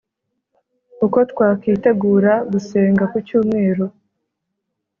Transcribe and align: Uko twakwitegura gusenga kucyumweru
Uko 1.05 1.17
twakwitegura 1.31 2.33
gusenga 2.51 3.03
kucyumweru 3.11 3.85